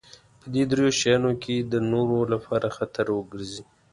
[0.39, 3.63] په دې درې شيانو کې د نورو لپاره خطر وګرځي.